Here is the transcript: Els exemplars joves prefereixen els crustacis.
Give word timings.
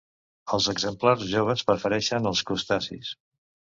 Els 0.57 0.69
exemplars 0.73 1.27
joves 1.35 1.65
prefereixen 1.71 2.35
els 2.35 2.45
crustacis. 2.53 3.19